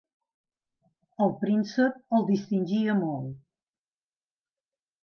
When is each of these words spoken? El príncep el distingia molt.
El 1.25 1.35
príncep 1.43 2.17
el 2.19 2.27
distingia 2.33 2.97
molt. 3.07 3.39